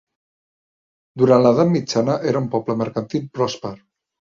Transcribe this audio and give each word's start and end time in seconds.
Durant 1.23 1.45
l'edat 1.45 1.71
mitjana 1.75 2.19
era 2.33 2.45
un 2.47 2.51
poble 2.59 2.81
mercantil 2.85 3.33
pròsper. 3.41 3.79